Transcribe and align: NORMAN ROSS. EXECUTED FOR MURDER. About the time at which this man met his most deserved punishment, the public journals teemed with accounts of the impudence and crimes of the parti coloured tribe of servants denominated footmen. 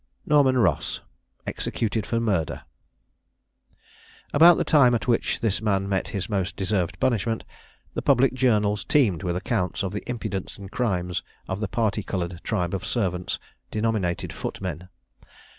NORMAN 0.25 0.57
ROSS. 0.57 1.01
EXECUTED 1.45 2.07
FOR 2.07 2.19
MURDER. 2.19 2.63
About 4.33 4.57
the 4.57 4.63
time 4.63 4.95
at 4.95 5.07
which 5.07 5.39
this 5.41 5.61
man 5.61 5.87
met 5.87 6.07
his 6.07 6.27
most 6.27 6.55
deserved 6.55 6.99
punishment, 6.99 7.43
the 7.93 8.01
public 8.01 8.33
journals 8.33 8.83
teemed 8.83 9.21
with 9.21 9.35
accounts 9.35 9.83
of 9.83 9.91
the 9.91 10.01
impudence 10.09 10.57
and 10.57 10.71
crimes 10.71 11.21
of 11.47 11.59
the 11.59 11.67
parti 11.67 12.01
coloured 12.01 12.41
tribe 12.43 12.73
of 12.73 12.83
servants 12.83 13.37
denominated 13.69 14.33
footmen. 14.33 14.89